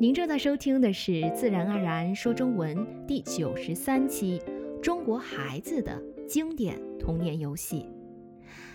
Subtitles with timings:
[0.00, 2.76] 您正在收听的是《自然而然说中文》
[3.06, 4.40] 第九十三期
[4.80, 7.86] 《中国孩子的经典童年游戏》。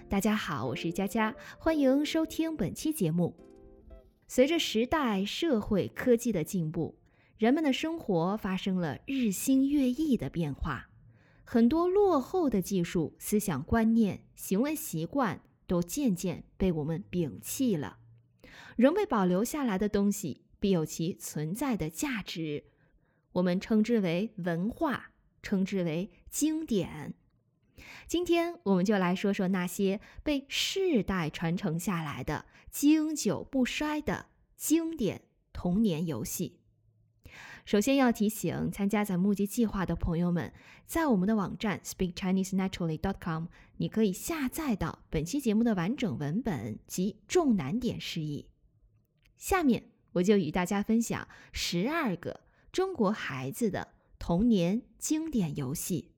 [0.08, 3.36] 大家好，我是佳佳，欢迎收听本期节目。
[4.29, 6.96] 随着时代、社会、科技的进步，
[7.38, 10.88] 人们的生活发生了日新月异的变化，
[11.43, 17.97] 很多落后的技术、思想观念、行为习惯都渐渐被我们摒弃了。
[18.78, 22.65] 仍被保留下来的东西，必有其存在的价值。
[23.33, 27.13] 我们称之为文化，称之为经典。
[28.07, 34.27] 今天，我们就来说说那些被世代传承下来的、经久不衰的
[34.58, 35.22] 经典
[35.53, 36.59] 童年游戏。
[37.66, 40.52] 首先要提醒参加咱募集计划的朋友们，
[40.88, 43.45] 在我们的网站 speak chinese naturally dot com，
[43.77, 48.49] 你可以下载到本期节目的完整文本及重难点释义。
[49.38, 56.11] 下面我就与大家分享十二个中国孩子的童年经典游戏。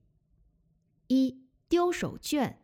[1.08, 2.54] 一丢手绢。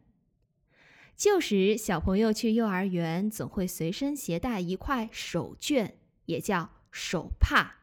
[1.17, 5.95] 旧时小朋友去幼儿园总会随身携带一块手绢，
[6.27, 7.79] 也叫手帕。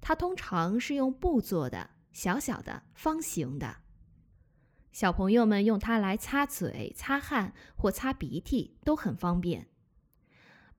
[0.00, 3.76] 它通常是用布做的，小小的、方形的。
[4.90, 9.68] 小朋友们用它来擦嘴、擦汗或擦鼻涕都很方便。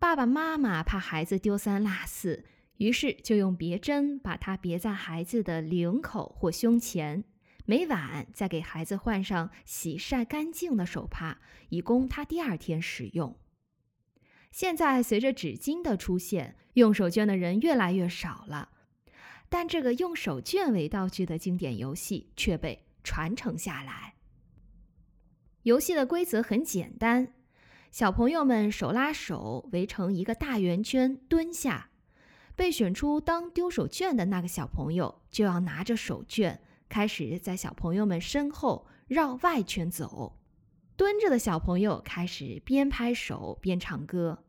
[0.03, 2.43] 爸爸妈妈怕孩子丢三落四，
[2.75, 7.23] 于是就用别针把它别在孩子的领口或胸前，
[7.65, 13.39] 每晚再给孩子换上洗晒干净的手帕，以供他第二天使用。
[14.51, 18.71] 现在随着纸巾的出现，用手绢的人越来越少了。
[19.47, 24.15] 但这个用手绢为道具的经典游戏却被传承下来。
[25.61, 27.35] 游戏的规则很简单，
[27.93, 31.91] 小朋友们手拉手围成一个大圆圈蹲下，
[32.55, 36.57] 被选出当丢手绢的那个小朋友就要拿着手绢
[36.89, 40.39] 开始在小朋友们身后绕外圈走。
[40.97, 44.39] 蹲着的小朋友开始边拍手边唱歌。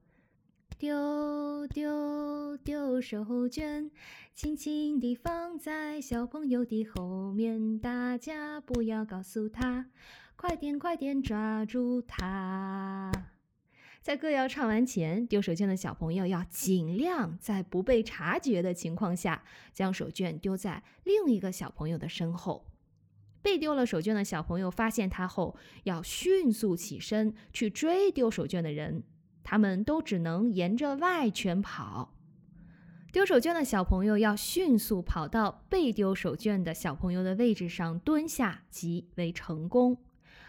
[0.78, 3.90] 丢丢丢手绢，
[4.32, 9.90] 轻轻地放在小朋友的后面，大家不要告诉他，
[10.34, 13.12] 快点快点抓住他。
[14.04, 19.42] 在歌谣唱完前，丢手绢的小朋友要尽量在不被察觉的情况下，
[19.72, 22.66] 将手绢丢在另一个小朋友的身后。
[23.40, 29.04] 被丢了手绢的小朋友发现他后，要迅速起身去追丢手绢的人。
[29.42, 32.12] 他们都只能沿着外圈跑。
[33.10, 39.96] 丢手绢的小朋友要迅速跑到被丢手绢的小朋友的位置上蹲下，即为成功。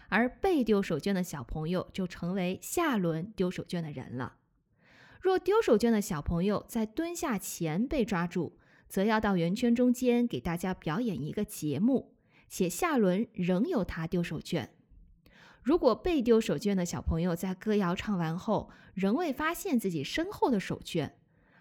[0.08, 4.36] 而被丢手绢的小朋友就成为下轮丢手绢的人了。
[5.20, 8.56] 若丢手绢的小朋友在蹲下前被抓住，
[8.88, 12.14] 则要到圆圈中间给大家表演一个节目，
[12.48, 14.68] 且下轮仍由他丢手绢。
[15.62, 21.10] 如果被丢手绢的小朋友在歌谣唱完后仍未发现自己身后的手绢，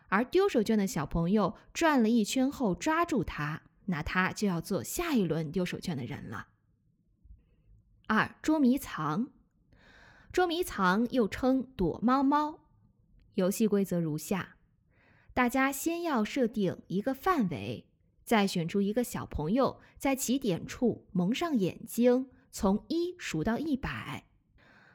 [0.09, 6.49] 而丢手绢的小朋友转了一圈后抓住他，那他就要做下一轮丢手绢的人了。
[8.07, 9.29] 二捉迷藏，
[10.31, 12.59] 捉迷藏又称躲猫猫。
[13.35, 14.57] 游戏规则如下：
[15.33, 17.87] 大家先要设定一个范围，
[18.23, 22.29] 再选出一个小朋友在起点处蒙上眼睛。
[22.51, 24.23] 从一数到一百，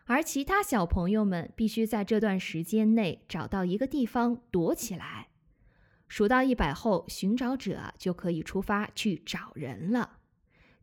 [0.06, 5.28] 而其他小朋友们必须在这段时间内找到一个地方躲起来。
[6.08, 10.19] 数到一百后，寻找者就可以出发去找人了。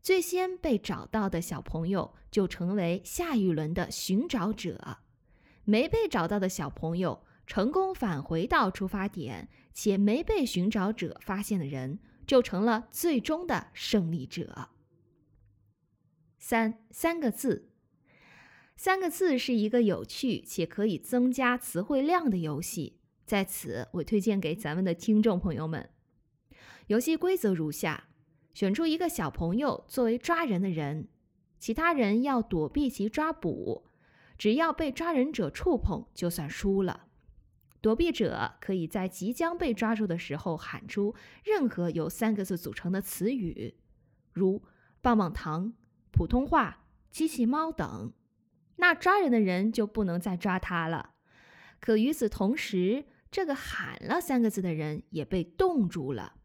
[0.08, 5.00] 最先被找到的小朋友就成为下一轮的寻找者。
[5.64, 14.70] 没被找到的小朋友成功返回到出发点，且没被寻找者发现的人就成了最终的胜利者。
[16.38, 17.68] 三三个字，
[18.76, 22.98] 三个字是一个有趣且可以增加词汇量的游戏。
[23.26, 25.90] 在此，我推荐给咱们的听众朋友们。
[26.86, 28.07] 游戏规则如下：
[28.58, 31.06] 选出一个小朋友作为抓人的人，
[31.60, 33.84] 其他人要躲避其抓捕，
[34.36, 37.06] 只要被抓人者触碰，就算输了。
[37.80, 41.14] 躲避者可以在即将被抓住的时候喊出
[41.44, 43.76] 任何由三个字组成的词语，
[44.32, 44.64] 如
[45.00, 45.74] 棒棒糖。
[46.10, 48.12] 普通话、机器猫等，
[48.78, 51.10] 那抓人的人就不能再抓他了。
[51.78, 56.37] 可与此同时，这个喊了三个字的人也被冻住了，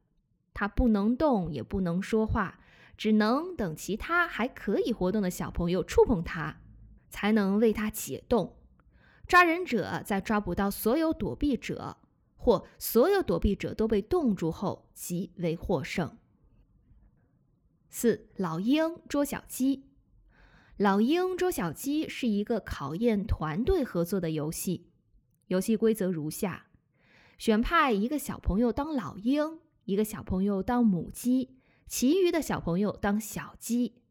[0.54, 2.60] 他不能动，也不能说话，
[2.98, 6.62] 只能等其他还可以活动的小朋友触碰他，
[7.10, 8.56] 才能为他解冻。
[9.26, 11.98] 抓人者在抓捕到所有躲避者，
[12.36, 16.18] 或所有躲避者都被冻住后即为获胜。
[17.90, 19.86] 四老鹰捉小鸡，
[20.78, 24.90] 老鹰捉小鸡是一个考验团队合作的游戏。
[25.48, 26.66] 游戏规则如下：
[27.38, 31.58] 选派一个小朋友当老鹰，一个小朋友当母鸡，
[31.88, 34.02] 其余的小朋友当小鸡。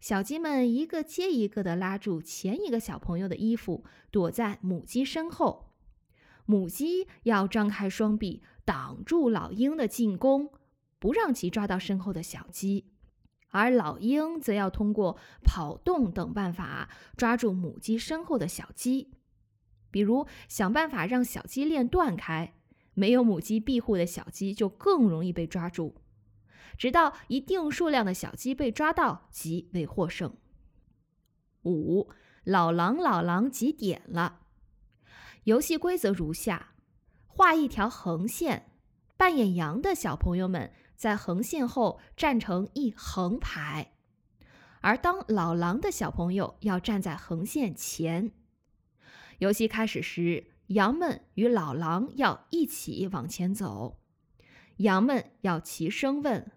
[0.00, 5.74] 小鸡们一个接一个地拉住前一个小朋友的衣服，躲在母鸡身后。
[6.46, 10.50] 母鸡要张开双臂挡住老鹰的进攻，
[10.98, 12.86] 不让其抓到身后的小鸡；
[13.50, 19.12] 而老鹰则要通过跑动等办法抓住母鸡身后的小鸡，
[19.90, 22.54] 比如想办法让小鸡链断开，
[22.94, 25.96] 没有母鸡庇护的小鸡就更容易被抓住。
[26.78, 30.34] 直到一定数量的小鸡被抓到，即为获胜。
[31.64, 32.08] 五
[32.44, 34.40] 老狼老狼几点了？
[35.44, 36.74] 游戏规则如下：
[37.26, 38.70] 画一条横线，
[39.16, 43.92] 扮演羊的小朋友们在横线后站成一横排，
[44.80, 48.32] 而当老狼的小朋友要站在横线前。
[49.38, 53.98] 游戏开始时，羊们与老狼要一起往前走，
[54.76, 56.52] 羊们要齐声问。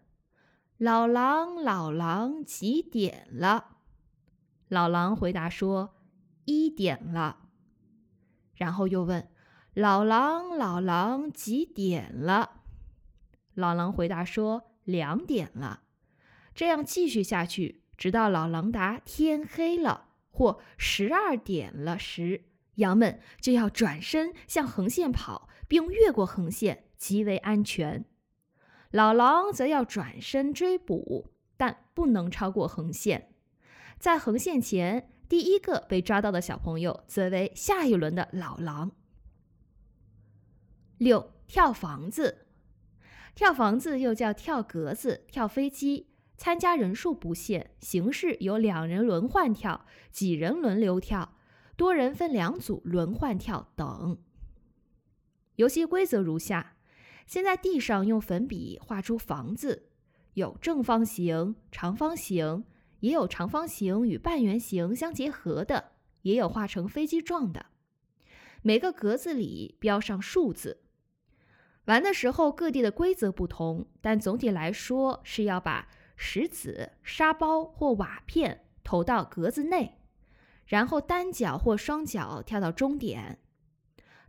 [0.77, 3.77] 老狼，老狼，几点了？
[4.67, 5.95] 老狼回答说
[6.45, 7.49] ：“一点了。”
[8.53, 9.29] 然后又问
[9.73, 12.61] ：“老狼，老狼，几点了？”
[13.55, 15.81] 老狼回答说：“两点了。”
[16.53, 22.43] 这样继续下去，直到老狼答“天黑了”或“十二点了”时，
[22.75, 28.05] 羊们就要转身向横线跑，并越过横线，极为安全。
[28.91, 33.33] 老狼则要转身追捕，但不能超过横线。
[33.97, 38.91] 在横线前，第一个被抓到的小朋友则为下一轮的老狼。
[40.97, 42.45] 六跳房子，
[43.33, 51.35] 跳房子又叫跳格子、跳飞机，参加人数不限，形式有两人轮换跳、几人轮流跳、
[51.75, 54.17] 多人分两组轮换跳等。
[55.55, 56.75] 游戏规则如下。
[57.25, 59.87] 先在地上用粉笔画出房子，
[60.33, 62.65] 有正方形、长方形，
[62.99, 65.93] 也有长方形与半圆形相结合的，
[66.23, 67.67] 也有画成飞机状的。
[68.61, 70.81] 每个格子里标上数字。
[71.85, 75.87] 玩的时候各地的规则不同，但总体来说是要把
[76.17, 79.97] 石子、沙包或瓦片投到格子内，
[80.65, 83.39] 然后单脚或双脚跳到终点。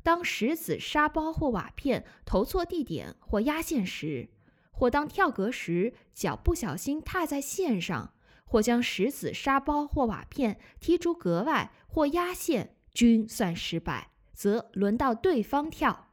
[0.03, 4.29] 当石子、沙包或瓦片投错地点或压线时，
[4.71, 8.13] 或当跳格时脚不小心踏在线上，
[8.45, 16.09] 或将石子、沙包或瓦片踢出格外或压线，均算失败，则轮到对方跳。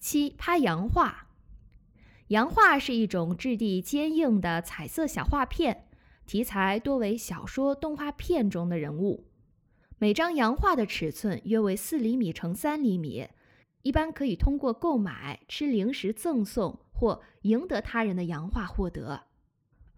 [0.00, 1.28] 七拍洋画，
[2.28, 5.83] 洋画是一种质地坚硬的彩色小画片，
[6.26, 9.26] 题材多为小说、动画片中的人物。
[9.98, 13.28] 每张洋画的尺寸约为四厘米乘三厘米，
[13.82, 19.24] 一般可以通过购买、吃零食赠送或赢得他人的洋画获得。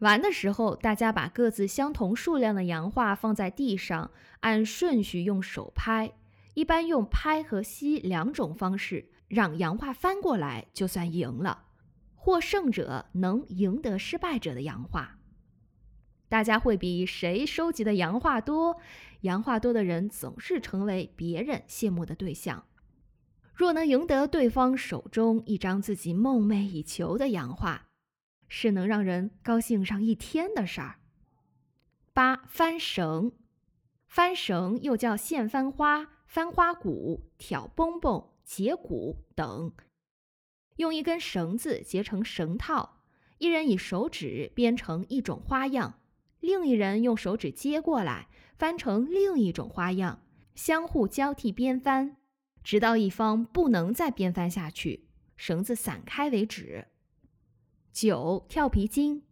[0.00, 6.12] 玩的时候，大家把各自相同数量的洋画放在地上，按顺序用手拍，
[6.52, 11.64] 一般用拍和吸两种方式，让洋画翻过来就算赢了。
[12.14, 15.15] 获胜者能赢得失败者的洋画。
[16.28, 18.80] 大家会比谁收集的洋画多，
[19.20, 22.66] 洋画多的人总是成为别人羡慕的对象。
[23.54, 27.86] 若能赢得对方手中一张自己梦寐以求的洋画，
[28.48, 30.96] 是能让人高兴上一天的事儿。
[32.12, 33.32] 八翻绳，
[34.08, 39.72] 翻绳又叫线翻花、翻花鼓、挑蹦蹦、结鼓等，
[40.76, 43.00] 用一根绳子结成绳套，
[43.38, 46.00] 一人以手指编成一种花样。
[46.40, 50.22] 另一人用手指接过来，翻成另一种花样，
[50.54, 52.16] 相互交替编翻，
[52.62, 56.88] 直到一方不能再编翻下去，绳子散开为止。
[57.92, 59.22] 九跳皮筋，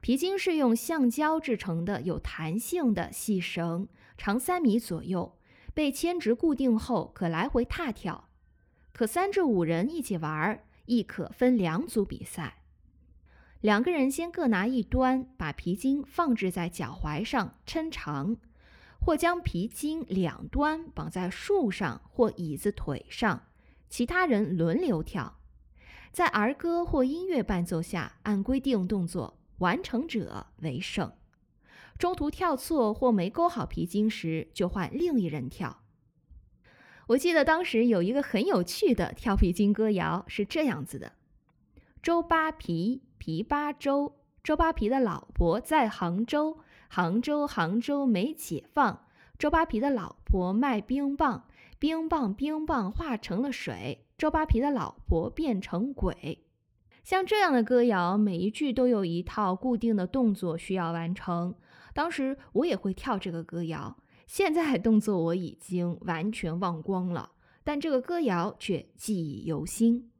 [0.00, 5.38] 皮筋是用橡胶制成的有弹性的细绳，长三米左右，
[5.72, 8.28] 被牵直固定后可来回踏跳，
[8.92, 12.61] 可三至五人一起玩，亦可分两组比赛。
[13.62, 18.36] 两个人先各拿一端，把皮筋放置在脚踝上抻长，
[19.00, 23.44] 或将皮筋两端绑在树上或椅子腿上，
[23.88, 25.38] 其他人轮流跳，
[26.10, 31.12] 在儿歌或音乐伴奏下按规定动作完成者为胜。
[31.96, 35.84] 中途跳错或没勾好皮筋时，就换另一人跳。
[37.06, 41.12] 我记得当时有一个很有趣的跳皮筋歌谣，是这样子的：
[42.02, 49.06] 周扒皮，皮扒周，周扒皮的老婆在杭州，杭州杭州没解放。
[49.38, 51.44] 周扒皮的老婆卖冰棒，
[51.78, 56.44] 冰棒冰棒化成了水，周扒皮的老婆变成鬼。
[57.04, 61.54] 像这样的歌谣，每一句都有一套固定的动作需要完成。
[61.94, 63.96] 当时我也会跳这个歌谣。
[64.26, 67.30] 现在动作我已经完全忘光了，
[67.62, 70.10] 但这个歌谣却记忆犹新。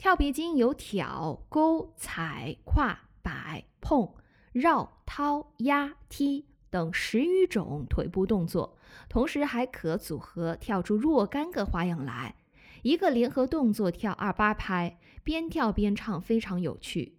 [0.00, 4.14] 跳皮筋有挑、勾、踩、跨、摆、碰、
[4.50, 8.78] 绕、掏、压、踢等十余种腿部动作，
[9.10, 12.36] 同时还可组合跳出若干个花样来。
[12.80, 17.18] 一个联合动作跳二八拍，边跳边唱，非常有趣。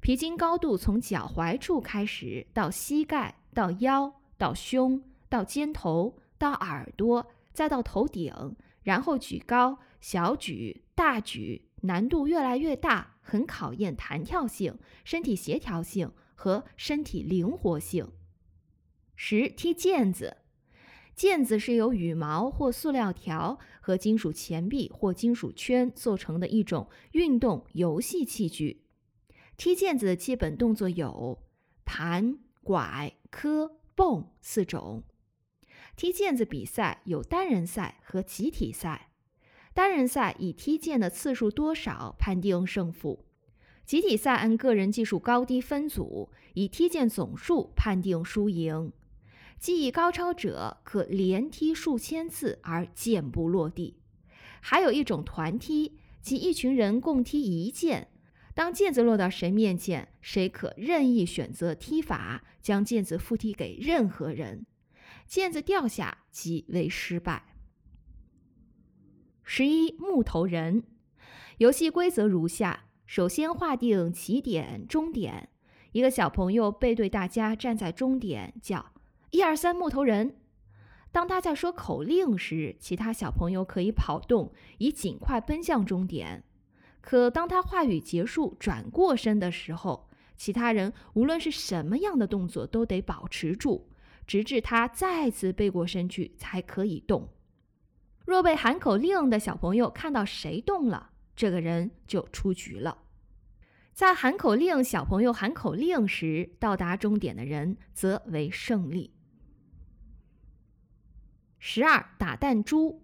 [0.00, 5.02] 皮筋高度从脚踝处开始，到膝盖，到腰，到胸。
[5.28, 18.10] 到肩头，到耳朵，再到头顶，然后举高、小举、大举，难度越来越大，很考验弹跳性、身体协调性和身体灵活性。
[19.14, 20.38] 十踢毽子，
[21.16, 28.86] 毽子是由羽毛或塑料条和金属钱币或金属圈做成的一种运动游戏器具。
[29.56, 31.38] 踢毽子的基本动作有
[31.84, 35.04] 盘、拐、磕、蹦四种。
[35.94, 39.11] 踢毽子比赛有单人赛和集体赛，
[39.74, 43.24] 单人赛以踢毽的次数多少判定胜负，
[43.86, 48.92] 集体赛按个人技术高低分组，以踢毽总数判定输赢。
[49.58, 53.96] 技艺高超者可连踢数千次而毽不落地。
[54.60, 58.06] 还有一种团踢，即一群人共踢一毽，
[58.54, 64.66] 当毽子落到谁面前，谁可任意选择踢法，将毽子复踢给任何人。
[65.28, 67.51] 毽子掉下即为失败。
[69.54, 70.82] 十一木头人，
[71.58, 75.50] 游戏规则如下：首先划定起点、终点。
[75.92, 78.94] 一个小朋友背对大家站在终点，叫
[79.30, 80.36] “一二三木头人”。
[81.12, 86.42] 当他在说口令时，其他小朋友可以跑动，以尽快奔向终点。
[87.02, 93.90] 可当他话语结束、转过身的时候，其他人无论是什么样的动作都得保持住。
[94.26, 97.28] 直至他再次背过身去才可以动。
[98.32, 103.02] 若被喊口令的小朋友看到谁动了，这个人就出局了。
[103.92, 109.12] 在喊口令小朋友喊口令时到达终点的人则为胜利。
[111.58, 113.02] 十二打弹珠，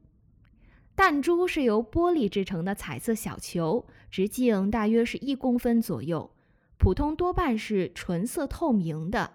[0.97, 6.35] 弹珠是由玻璃制成的彩色小球，直径大约是一公分左右，
[6.79, 9.35] 普通多半是纯色透明的。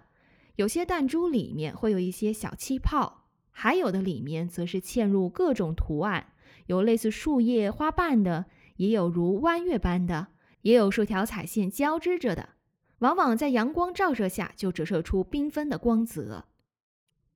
[0.56, 3.23] 有些弹珠里面会有一些小气泡，
[3.56, 6.32] 还有的里面则是嵌入各种图案，
[6.66, 8.46] 有类似树叶、花瓣的，
[8.76, 10.26] 也有如弯月般的，
[10.62, 12.50] 也有数条彩线交织着的。
[12.98, 16.46] 往往在阳光照射下就折射出缤纷的光泽。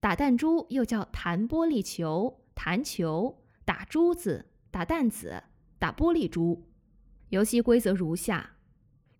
[0.00, 5.44] 打弹珠又叫弹玻璃球、弹球、打珠子、打弹子、
[5.78, 6.66] 打玻璃珠。
[7.28, 8.56] 游戏规则如下：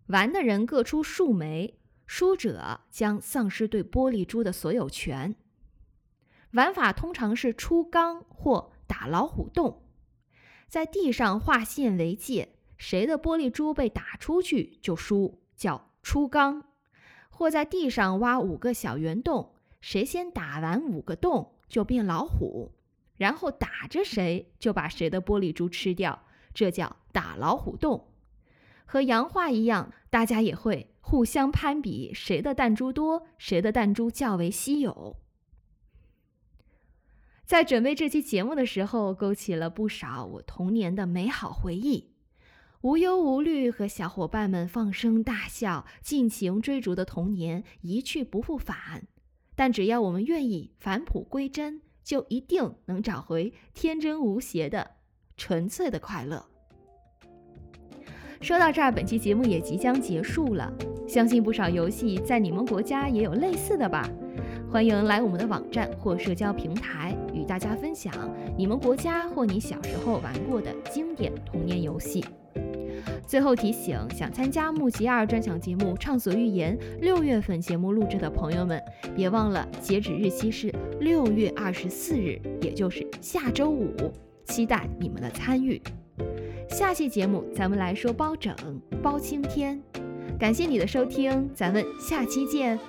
[0.07, 1.79] 玩的人各出数枚。
[2.05, 5.35] 输者将丧失对玻璃珠的所有权。
[6.51, 9.83] 玩法通常是出缸或打老虎洞，
[10.67, 16.63] 在地上画线为界，谁的玻璃珠被打出去就输，叫出缸；
[17.29, 22.71] 或在地上挖五个小圆洞，谁先打完五个洞就变老虎，
[23.17, 28.07] 然后打着谁就把谁的玻璃珠吃掉，这叫打老虎洞。
[28.85, 30.95] 和洋画一样，大家也会。
[31.01, 35.15] 互相攀比，谁的弹珠多，谁的弹珠较为稀有。
[37.49, 42.11] 在准备这期节目的时候，勾起了不少我童年的美好回忆，
[42.81, 49.07] 无忧无虑，和小伙伴们放声大笑，尽情追逐的童年一去不复返。
[49.55, 54.91] 但只要我们愿意返璞归真，就一定能找回天真无邪的
[55.35, 56.45] 纯粹的快乐。
[58.41, 60.71] 说到这儿，本期节目也即将结束了。
[61.07, 64.07] 相信不少游戏在你们国家也有类似的吧？
[64.71, 68.13] 欢迎来我们的网站或社交平台，与大家分享
[68.55, 72.23] 你们国家或你小时候玩过的经典童年游戏。
[73.25, 78.79] 最后提醒，想参加木吉二专享节目《畅所欲言》六月份节目录制的朋友们，
[79.15, 83.91] 别忘了截止日期是六月二十四日，也就是下周五。
[84.45, 85.81] 期待你们的参与。
[86.69, 88.55] 下期节目咱们来说包拯、
[89.01, 89.81] 包青天。
[90.39, 92.79] 感谢你的收听，咱们下期见。